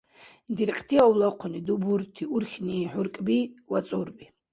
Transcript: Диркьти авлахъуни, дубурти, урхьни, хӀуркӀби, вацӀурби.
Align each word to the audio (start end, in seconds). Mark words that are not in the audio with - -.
Диркьти 0.55 0.95
авлахъуни, 1.05 1.65
дубурти, 1.67 2.23
урхьни, 2.35 2.79
хӀуркӀби, 2.91 3.37
вацӀурби. 3.71 4.25